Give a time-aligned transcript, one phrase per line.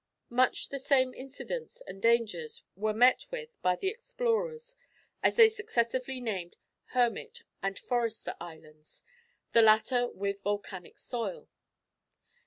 [0.31, 4.75] Much the same incidents and dangers were met with by the explorers
[5.21, 6.55] as they successively named
[6.93, 9.03] Hermit and Forester islands,
[9.51, 11.47] the latter with volcanic soil.